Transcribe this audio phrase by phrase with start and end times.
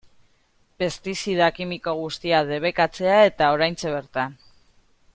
[0.83, 4.39] Pestizida kimiko guztiak debekatzea eta oraintxe bertan.